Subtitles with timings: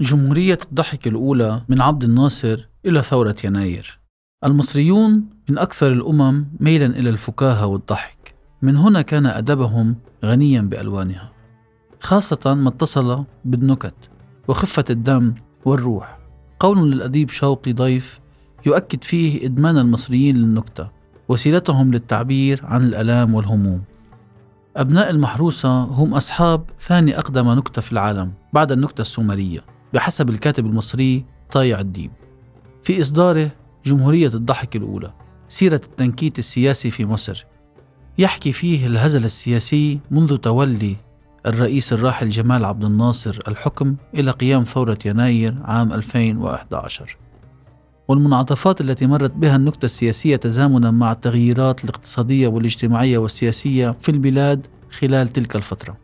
[0.00, 4.00] جمهورية الضحك الأولى من عبد الناصر إلى ثورة يناير.
[4.44, 8.34] المصريون من أكثر الأمم ميلا إلى الفكاهة والضحك.
[8.62, 11.32] من هنا كان أدبهم غنيا بألوانها
[12.00, 13.94] خاصة ما اتصل بالنكت
[14.48, 15.34] وخفة الدم
[15.64, 16.18] والروح.
[16.60, 18.20] قول للأديب شوقي ضيف
[18.66, 20.90] يؤكد فيه إدمان المصريين للنكتة
[21.28, 23.82] وسيلتهم للتعبير عن الألام والهموم.
[24.76, 29.79] أبناء المحروسة هم أصحاب ثاني أقدم نكتة في العالم بعد النكتة السومرية.
[29.94, 32.10] بحسب الكاتب المصري طايع الديب
[32.82, 33.50] في إصداره
[33.84, 35.12] جمهورية الضحك الأولى
[35.48, 37.46] سيرة التنكيت السياسي في مصر.
[38.18, 40.96] يحكي فيه الهزل السياسي منذ تولي
[41.46, 47.16] الرئيس الراحل جمال عبد الناصر الحكم إلى قيام ثورة يناير عام 2011
[48.08, 55.28] والمنعطفات التي مرت بها النكتة السياسية تزامنا مع التغييرات الاقتصادية والاجتماعية والسياسية في البلاد خلال
[55.28, 55.96] تلك الفترة.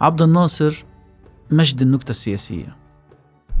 [0.00, 0.84] عبد الناصر
[1.50, 2.76] مجد النكتة السياسية.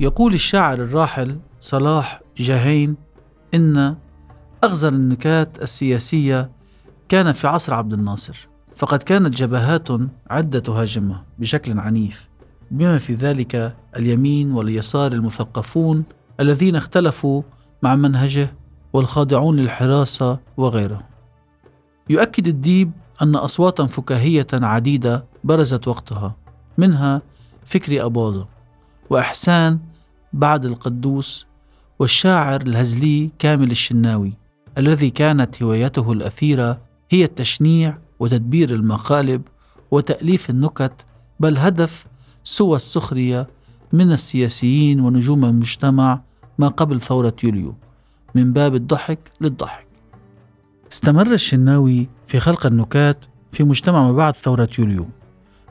[0.00, 2.96] يقول الشاعر الراحل صلاح جاهين
[3.54, 3.96] إن
[4.64, 6.50] أغزر النكات السياسية
[7.08, 9.88] كان في عصر عبد الناصر فقد كانت جبهات
[10.30, 12.28] عدة تهاجمه بشكل عنيف
[12.70, 16.04] بما في ذلك اليمين واليسار المثقفون
[16.40, 17.42] الذين اختلفوا
[17.82, 18.54] مع منهجه
[18.92, 21.02] والخاضعون للحراسة وغيره
[22.08, 22.90] يؤكد الديب
[23.22, 26.36] أن أصواتا فكاهية عديدة برزت وقتها
[26.78, 27.22] منها
[27.64, 28.55] فكري أباظة.
[29.10, 29.78] وإحسان
[30.32, 31.46] بعد القدوس
[31.98, 34.32] والشاعر الهزلي كامل الشناوي
[34.78, 39.42] الذي كانت هوايته الأثيرة هي التشنيع وتدبير المقالب
[39.90, 40.92] وتأليف النكت
[41.40, 42.06] بل هدف
[42.44, 43.46] سوى السخرية
[43.92, 46.20] من السياسيين ونجوم المجتمع
[46.58, 47.74] ما قبل ثورة يوليو
[48.34, 49.86] من باب الضحك للضحك.
[50.92, 55.06] استمر الشناوي في خلق النكات في مجتمع ما بعد ثورة يوليو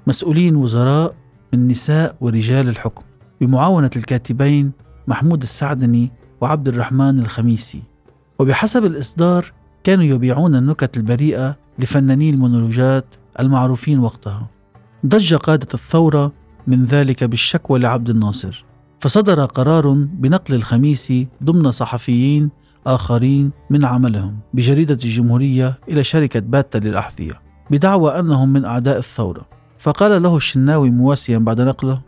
[0.07, 1.15] مسؤولين وزراء
[1.53, 3.03] من نساء ورجال الحكم.
[3.41, 4.71] بمعاونة الكاتبين
[5.07, 7.81] محمود السعدني وعبد الرحمن الخميسي.
[8.39, 9.53] وبحسب الإصدار
[9.83, 13.05] كانوا يبيعون النكت البريئة لفناني المونولوجات
[13.39, 14.47] المعروفين وقتها.
[15.05, 16.31] ضج قادة الثورة
[16.67, 18.65] من ذلك بالشكوى لعبد الناصر.
[18.99, 22.49] فصدر قرار بنقل الخميسي ضمن صحفيين
[22.87, 27.41] آخرين من عملهم بجريدة الجمهورية إلى شركة باتة للأحذية
[27.71, 29.45] بدعوى أنهم من أعداء الثورة.
[29.77, 32.01] فقال له الشناوي مواسيا بعد نقله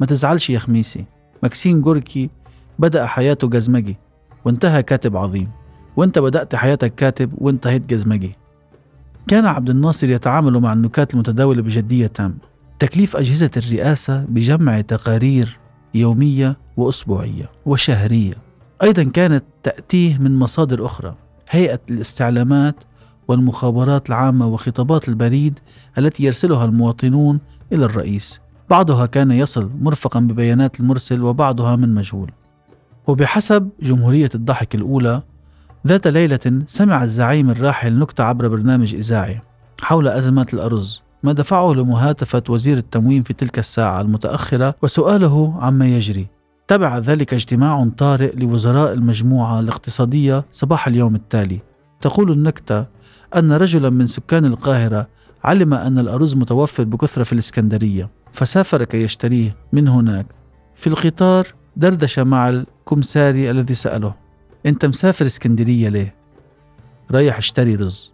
[0.00, 1.04] ما تزعلش يا خميسي.
[1.42, 2.30] مكسين جوركي
[2.78, 3.96] بدأ حياته جزمجي
[4.44, 5.50] وانتهى كاتب عظيم.
[5.96, 8.36] وانت بدأت حياتك كاتب وانتهيت جزمجي.
[9.28, 12.34] كان عبد الناصر يتعامل مع النكات المتداولة بجدية تامة
[12.78, 15.58] تكليف أجهزة الرئاسة بجمع تقارير
[15.94, 18.34] يومية وأسبوعية وشهرية.
[18.82, 21.14] أيضا كانت تأتيه من مصادر أخرى
[21.50, 22.74] هيئة الاستعلامات
[23.28, 25.58] والمخابرات العامة وخطابات البريد
[25.98, 27.40] التي يرسلها المواطنون
[27.72, 28.40] إلى الرئيس.
[28.70, 32.30] بعضها كان يصل مرفقا ببيانات المرسل وبعضها من مجهول.
[33.06, 35.22] وبحسب جمهورية الضحك الأولى
[35.86, 39.40] ذات ليلة سمع الزعيم الراحل نكتة عبر برنامج إذاعي
[39.80, 46.26] حول أزمة الأرز ما دفعه لمهاتفة وزير التموين في تلك الساعة المتأخرة وسؤاله عما يجري.
[46.68, 51.60] تبع ذلك اجتماع طارئ لوزراء المجموعة الاقتصادية صباح اليوم التالي.
[52.00, 52.84] تقول النكتة
[53.36, 55.08] أن رجلا من سكان القاهرة
[55.44, 58.10] علم أن الأرز متوفر بكثرة في الإسكندرية.
[58.36, 60.26] فسافر كي يشتريه من هناك.
[60.74, 64.14] في القطار دردش مع الكمساري الذي سأله
[64.66, 66.14] أنت مسافر إسكندرية ليه؟
[67.10, 68.12] رايح أشتري رز.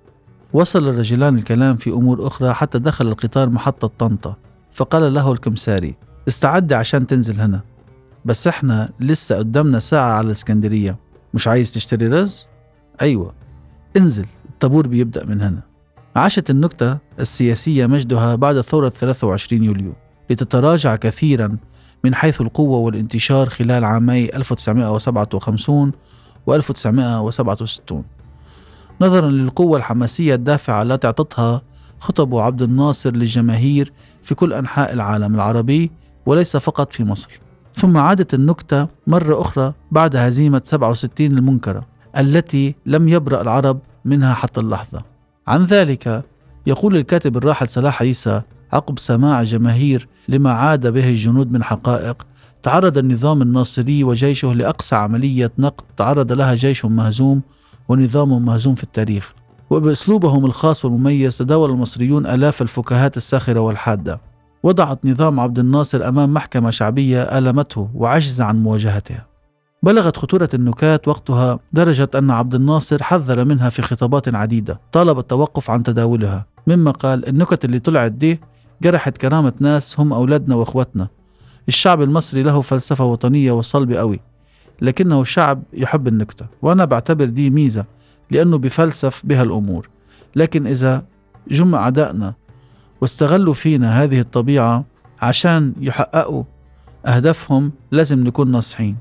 [0.52, 4.36] وصل الرجلان الكلام في أمور أخرى حتى دخل القطار محطة طنطا
[4.72, 5.94] فقال له الكمساري
[6.28, 7.60] استعد عشان تنزل هنا.
[8.24, 10.96] بس إحنا لسه قدامنا ساعة على إسكندرية.
[11.34, 12.46] مش عايز تشتري رز؟
[13.00, 13.34] أيوة.
[13.96, 14.26] انزل.
[14.48, 15.60] الطابور بيبدأ من هنا.
[16.16, 19.92] عاشت النكتة السياسية مجدها بعد ثورة 23 يوليو.
[20.32, 21.56] لتتراجع كثيرا
[22.04, 25.92] من حيث القوة والانتشار خلال عامي 1957
[26.46, 28.04] و 1967
[29.00, 31.62] نظرا للقوة الحماسية الدافعة التي أعطتها
[32.00, 33.92] خطب عبد الناصر للجماهير
[34.22, 35.90] في كل أنحاء العالم العربي
[36.26, 37.40] وليس فقط في مصر.
[37.74, 41.86] ثم عادت النكتة مرة أخرى بعد هزيمة 67 المنكرة
[42.16, 45.02] التي لم يبرأ العرب منها حتى اللحظة.
[45.46, 46.24] عن ذلك
[46.66, 48.42] يقول الكاتب الراحل صلاح عيسى
[48.72, 52.26] عقب سماع جماهير لما عاد به الجنود من حقائق.
[52.62, 55.84] تعرض النظام الناصري وجيشه لأقصى عملية نقد.
[55.96, 57.42] تعرض لها جيش مهزوم
[57.88, 59.34] ونظام مهزوم في التاريخ.
[59.70, 64.20] وبأسلوبهم الخاص والمميز تداول المصريون آلاف الفكاهات الساخرة والحادة.
[64.62, 69.26] وضعت نظام عبد الناصر أمام محكمة شعبية آلمته وعجز عن مواجهتها.
[69.82, 74.80] بلغت خطورة النكات وقتها درجة أن عبد الناصر حذر منها في خطابات عديدة.
[74.92, 76.46] طالب التوقف عن تداولها.
[76.66, 78.40] مما قال النكت اللي طلعت دي
[78.82, 81.08] جرحت كرامة ناس هم أولادنا وأخوتنا
[81.68, 84.20] الشعب المصري له فلسفة وطنية وصلبة قوي
[84.82, 87.84] لكنه شعب يحب النكتة وأنا بعتبر دي ميزة
[88.30, 89.88] لأنه بفلسف بها الأمور.
[90.36, 91.04] لكن إذا
[91.50, 92.34] جم أعدائنا
[93.00, 94.84] واستغلوا فينا هذه الطبيعة
[95.20, 96.44] عشان يحققوا
[97.06, 98.96] أهدافهم لازم نكون ناصحين.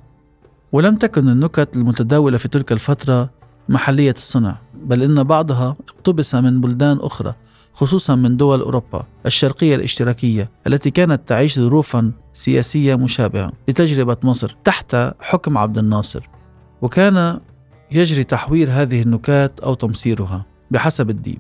[0.72, 3.30] ولم تكن النكت المتداولة في تلك الفترة
[3.70, 7.36] محلية الصنع بل إن بعضها اقتبس من بلدان أخرى.
[7.74, 14.96] خصوصا من دول أوروبا الشرقية الاشتراكية التي كانت تعيش ظروفا سياسية مشابهة لتجربة مصر تحت
[15.20, 16.30] حكم عبد الناصر
[16.82, 17.40] وكان
[17.92, 21.40] يجري تحوير هذه النكات أو تمصيرها بحسب الديب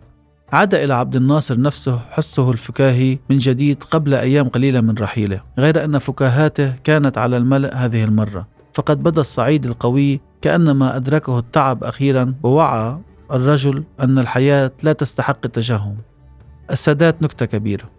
[0.54, 5.84] عاد إلى عبد الناصر نفسه حسه الفكاهي من جديد قبل أيام قليلة من رحيله غير
[5.84, 12.36] أن فكاهاته كانت على الملأ هذه المرة فقد بدا الصعيد القوي كأنما أدركه التعب أخيرا
[12.44, 12.98] ووعى
[13.32, 15.98] الرجل أن الحياة لا تستحق التجهم
[16.72, 17.90] السادات نكتة كبيرة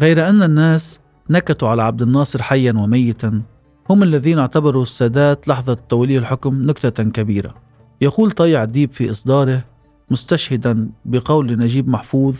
[0.00, 1.00] غير أن الناس
[1.30, 3.42] نكتوا على عبد الناصر حيا وميتا
[3.90, 7.54] هم الذين اعتبروا السادات لحظة توليه الحكم نكتة كبيرة
[8.00, 9.64] يقول طيع ديب في إصداره
[10.10, 12.36] مستشهدا بقول نجيب محفوظ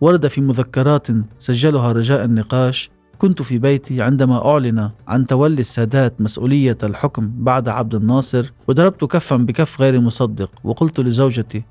[0.00, 1.06] ورد في مذكرات
[1.38, 7.94] سجلها رجاء النقاش كنت في بيتي عندما أعلن عن تولي السادات مسؤولية الحكم بعد عبد
[7.94, 11.62] الناصر وضربت كفا بكف غير مصدق وقلت لزوجتي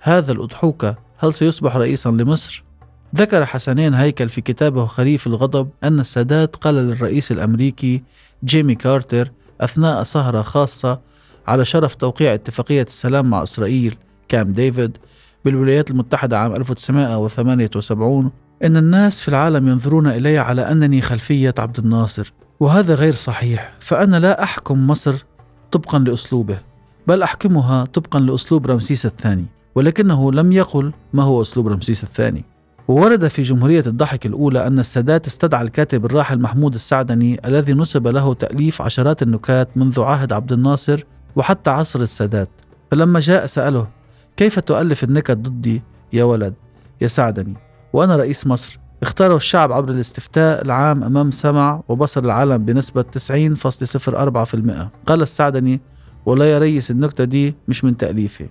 [0.00, 2.67] هذا الأضحوك هل سيصبح رئيسا لمصر؟
[3.16, 8.02] ذكر حسنين هيكل في كتابه خريف الغضب أن السادات قال للرئيس الأمريكي
[8.44, 11.00] جيمي كارتر أثناء سهرة خاصة
[11.46, 13.96] على شرف توقيع اتفاقية السلام مع إسرائيل
[14.28, 14.96] كامب ديفيد
[15.44, 18.30] بالولايات المتحدة عام 1978
[18.64, 24.16] إن الناس في العالم ينظرون إلي على أنني خلفية عبد الناصر وهذا غير صحيح فأنا
[24.16, 25.24] لا أحكم مصر
[25.72, 26.58] طبقا لأسلوبه
[27.06, 29.44] بل أحكمها طبقا لأسلوب رمسيس الثاني
[29.74, 32.44] ولكنه لم يقل ما هو أسلوب رمسيس الثاني.
[32.88, 38.34] وورد في جمهورية الضحك الأولى أن السادات استدعى الكاتب الراحل محمود السعدني الذي نسب له
[38.34, 41.04] تأليف عشرات النكات منذ عهد عبد الناصر
[41.36, 42.48] وحتى عصر السادات.
[42.90, 43.88] فلما جاء سأله
[44.36, 45.82] كيف تؤلف النكت ضدي
[46.12, 46.54] يا ولد؟
[47.00, 47.54] يا سعدني.
[47.92, 48.78] وأنا رئيس مصر.
[49.02, 55.80] اختاره الشعب عبر الاستفتاء العام أمام سمع وبصر العالم بنسبة 90.04% قال السعدني
[56.26, 58.46] ولا يا ريس النكتة دي مش من تأليفي.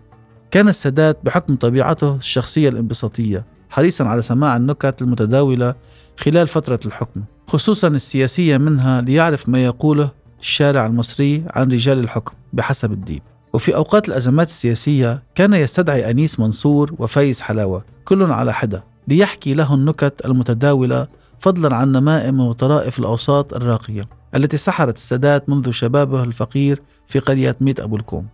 [0.51, 3.56] كان السادات بحكم طبيعته الشخصية الانبساطية.
[3.69, 5.75] حريصا على سماع النكت المتداولة
[6.17, 10.09] خلال فترة الحكم خصوصا السياسية منها ليعرف ما يقوله
[10.39, 13.21] الشارع المصري عن رجال الحكم بحسب الديب
[13.53, 19.73] وفي أوقات الأزمات السياسية كان يستدعي أنيس منصور وفايز حلاوة كل على حدة ليحكي له
[19.73, 21.07] النكت المتداولة
[21.39, 27.79] فضلا عن نمائم وطرائف الأوساط الراقية التي سحرت السادات منذ شبابه الفقير في قرية ميت
[27.79, 28.27] أبو الكوم.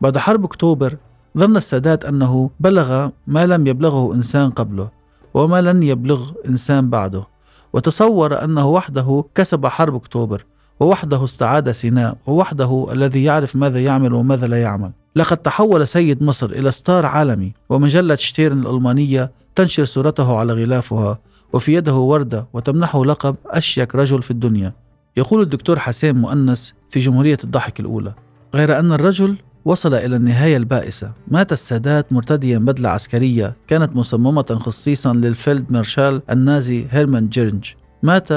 [0.00, 0.96] بعد حرب أكتوبر
[1.38, 4.88] ظن السادات أنه بلغ ما لم يبلغه إنسان قبله
[5.34, 7.24] وما لن يبلغ إنسان بعده
[7.72, 10.44] وتصور أنه وحده كسب حرب أكتوبر
[10.80, 14.90] ووحده استعاد سيناء ووحده الذي يعرف ماذا يعمل وماذا لا يعمل.
[15.16, 21.18] لقد تحول سيد مصر إلى ستار عالمي ومجلة شتيرن الألمانية تنشر صورته على غلافها
[21.52, 24.72] وفي يده وردة وتمنحه لقب أشيك رجل في الدنيا.
[25.16, 28.12] يقول الدكتور حسين مؤنس في جمهورية الضحك الأولى
[28.54, 31.12] غير أن الرجل وصل إلى النهاية البائسة.
[31.28, 37.72] مات السادات مرتديا بدلة عسكرية كانت مصممة خصيصا للفيلد مارشال النازي هيرمان جيرنج.
[38.02, 38.28] مات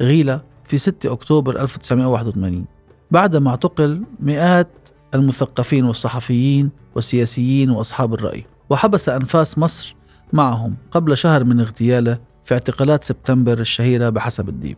[0.00, 2.64] غيلة في 6 أكتوبر 1981
[3.10, 4.68] بعدما اعتقل مئات
[5.14, 9.94] المثقفين والصحفيين والسياسيين وأصحاب الرأي وحبس أنفاس مصر
[10.32, 14.76] معهم قبل شهر من اغتياله في اعتقالات سبتمبر الشهيرة بحسب الديب.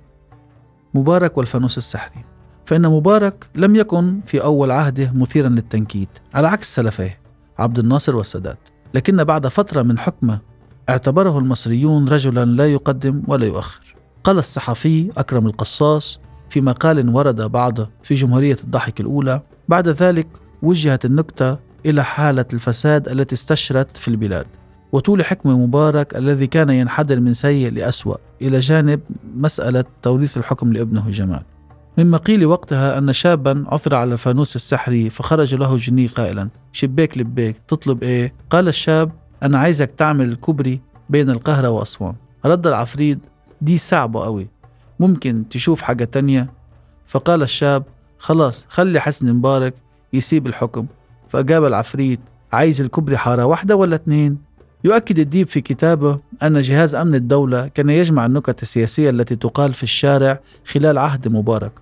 [0.95, 2.25] مبارك والفانوس السحري.
[2.67, 7.19] فإن مبارك لم يكن في أول عهده مثيرا للتنكيت على عكس سلفيه
[7.59, 8.59] عبد الناصر والسادات.
[8.95, 10.39] لكن بعد فترة من حكمه
[10.89, 13.97] اعتبره المصريون رجلا لا يقدم ولا يؤخر.
[14.25, 20.27] قال الصحفي أكرم القصاص في مقال ورد بعضه في جمهورية الضحك الأولى بعد ذلك
[20.63, 24.47] وجهت النكتة إلى حالة الفساد التي استشرت في البلاد.
[24.93, 29.01] وطول حكم مبارك الذي كان ينحدر من سيء لأسوأ إلى جانب
[29.35, 31.43] مسألة توريث الحكم لابنه جمال.
[31.99, 37.57] مما قيل وقتها أن شابا عثر على الفانوس السحري فخرج له جني قائلا شبيك لبيك
[37.69, 40.81] تطلب إيه؟ قال الشاب أنا عايزك تعمل كوبري
[41.11, 42.15] بين القاهرة وأسوان.
[42.45, 43.19] رد العفريت
[43.61, 44.49] دي صعبة قوي
[45.01, 46.51] ممكن تشوف حاجة تانية؟
[47.07, 47.85] فقال الشاب
[48.19, 49.75] خلاص خلي حسني مبارك
[50.13, 50.87] يسيب الحكم.
[51.29, 52.21] فأجاب العفريت
[52.53, 54.39] عايز الكوبري حارة واحدة ولا اتنين؟
[54.85, 59.83] يؤكد الديب في كتابه أن جهاز أمن الدولة كان يجمع النكت السياسية التي تقال في
[59.83, 61.73] الشارع خلال عهد مبارك.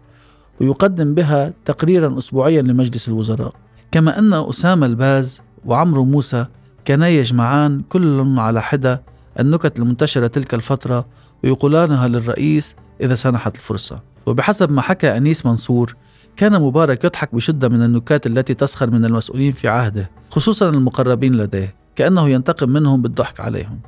[0.60, 3.52] ويقدم بها تقريرا أسبوعيا لمجلس الوزراء.
[3.92, 6.46] كما أن أسامة الباز وعمرو موسى
[6.84, 9.02] كانا يجمعان كل على حدة
[9.40, 11.06] النكت المنتشرة تلك الفترة
[11.44, 14.00] ويقولانها للرئيس إذا سنحت الفرصة.
[14.26, 15.96] وبحسب ما حكى أنيس منصور
[16.36, 21.74] كان مبارك يضحك بشدة من النكات التي تسخر من المسؤولين في عهده خصوصا المقربين لديه
[21.96, 23.80] كأنه ينتقم منهم بالضحك عليهم.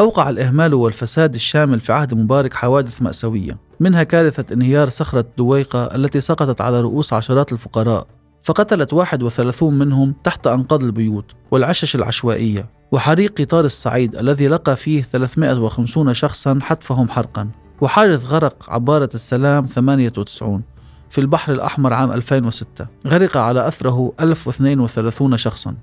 [0.00, 6.20] أوقع الإهمال والفساد الشامل في عهد مبارك حوادث مأساوية منها كارثة انهيار صخرة دويقة التي
[6.20, 8.06] سقطت على رؤوس عشرات الفقراء
[8.42, 16.14] فقتلت 31 منهم تحت أنقاض البيوت والعشش العشوائية وحريق قطار الصعيد الذي لقى فيه 350
[16.14, 17.48] شخصا حتفهم حرقا
[17.80, 20.62] وحادث غرق عبارة السلام 98
[21.10, 25.74] في البحر الأحمر عام 2006 غرق على أثره 1032 شخصا.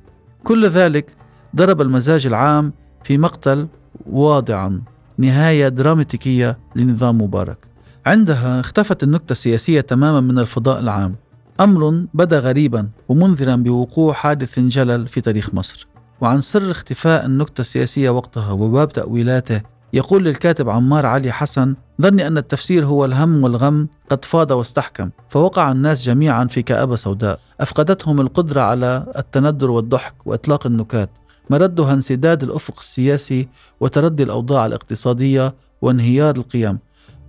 [0.44, 1.16] كل ذلك
[1.56, 3.68] ضرب المزاج العام في مقتل
[4.12, 4.82] واضعا.
[5.18, 7.58] نهاية دراماتيكية لنظام مبارك.
[8.06, 11.16] عندها اختفت النكتة السياسية تماما من الفضاء العام.
[11.60, 15.88] أمر بدا غريبا ومنذرا بوقوع حادث جلل في تاريخ مصر.
[16.22, 19.62] وعن سر اختفاء النكتة السياسية وقتها وباب تأويلاته
[19.94, 25.72] يقول للكاتب عمار علي حسن ظني أن التفسير هو الهم والغم قد فاض واستحكم فوقع
[25.72, 27.40] الناس جميعا في كآبة سوداء.
[27.62, 31.10] أفقدتهم القدرة على التندر والضحك وإطلاق النكات.
[31.50, 33.48] مردها انسداد الأفق السياسي
[33.80, 36.80] وتردي الأوضاع الاقتصادية وانهيار القيم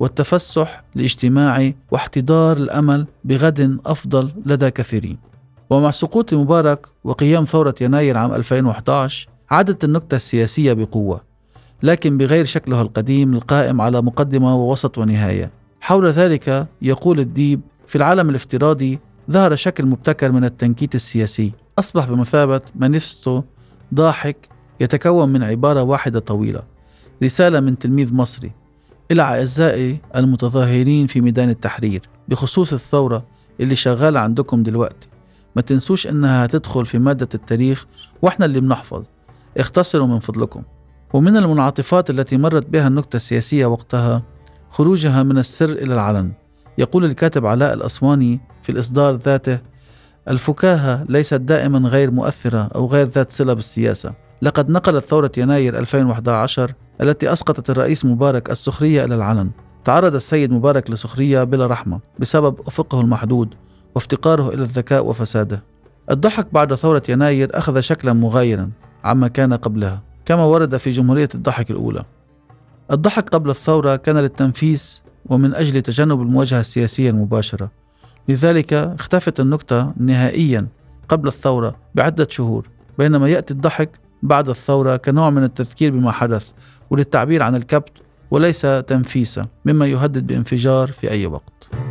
[0.00, 5.18] والتفسح الاجتماعي واحتضار الأمل بغد أفضل لدى كثيرين.
[5.70, 11.20] ومع سقوط مبارك وقيام ثوره يناير عام 2011 عادت النكتة السياسية بقوة
[11.82, 15.50] لكن بغير شكلها القديم القائم على مقدمة ووسط ونهاية.
[15.80, 18.98] حول ذلك يقول الديب في العالم الافتراضي
[19.30, 23.42] ظهر شكل مبتكر من التنكيت السياسي أصبح بمثابة مانيفستو
[23.94, 24.48] ضاحك
[24.80, 26.62] يتكون من عبارة واحدة طويلة.
[27.22, 28.52] رسالة من تلميذ مصري.
[29.10, 33.24] إلى أعزائي المتظاهرين في ميدان التحرير بخصوص الثورة
[33.60, 35.08] اللي شغالة عندكم دلوقتي.
[35.56, 37.86] ما تنسوش إنها هتدخل في مادة التاريخ
[38.22, 39.02] وإحنا اللي بنحفظ.
[39.58, 40.62] اختصروا من فضلكم.
[41.12, 44.22] ومن المنعطفات التي مرت بها النكتة السياسية وقتها
[44.70, 46.32] خروجها من السر إلى العلن.
[46.78, 49.58] يقول الكاتب علاء الأسواني في الإصدار ذاته
[50.28, 54.14] الفكاهة ليست دائما غير مؤثرة أو غير ذات صلة بالسياسة.
[54.42, 59.50] لقد نقلت ثورة يناير 2011 التي أسقطت الرئيس مبارك السخرية إلى العلن.
[59.84, 63.54] تعرض السيد مبارك لسخرية بلا رحمة بسبب أفقه المحدود
[63.94, 65.62] وافتقاره إلى الذكاء وفساده.
[66.10, 68.70] الضحك بعد ثورة يناير أخذ شكلا مغايرا
[69.04, 72.04] عما كان قبلها كما ورد في جمهورية الضحك الأولى.
[72.90, 77.83] الضحك قبل الثورة كان للتنفيس ومن أجل تجنب المواجهة السياسية المباشرة.
[78.28, 80.66] لذلك اختفت النكتة نهائيا
[81.08, 83.90] قبل الثورة بعدة شهور بينما يأتي الضحك
[84.22, 86.50] بعد الثورة كنوع من التذكير بما حدث
[86.90, 87.92] وللتعبير عن الكبت
[88.30, 91.83] وليس تنفيسا مما يهدد بانفجار في أي وقت.